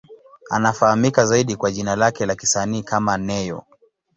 [0.49, 3.63] Anafahamika zaidi kwa jina lake la kisanii kama Ne-Yo.